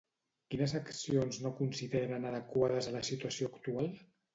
Quines 0.53 0.73
accions 0.79 1.39
no 1.45 1.53
consideren 1.61 2.29
adequades 2.33 2.89
a 2.95 2.99
la 3.01 3.07
situació 3.15 3.57
actual? 3.57 3.97